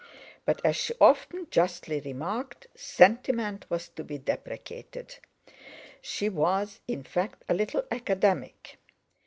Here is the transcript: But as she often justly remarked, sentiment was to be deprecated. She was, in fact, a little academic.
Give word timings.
But 0.45 0.63
as 0.65 0.75
she 0.77 0.95
often 0.99 1.45
justly 1.51 1.99
remarked, 2.01 2.65
sentiment 2.73 3.67
was 3.69 3.87
to 3.89 4.03
be 4.03 4.17
deprecated. 4.17 5.15
She 6.01 6.27
was, 6.27 6.79
in 6.87 7.03
fact, 7.03 7.43
a 7.47 7.53
little 7.53 7.83
academic. 7.91 8.79